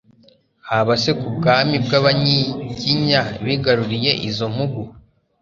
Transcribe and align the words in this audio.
haba 0.69 0.93
se 1.03 1.11
ku 1.19 1.27
bw'abami 1.35 1.77
bw'Abanyiginya 1.85 3.21
bigaruriye 3.45 4.11
izo 4.29 4.45
mpugu 4.55 4.81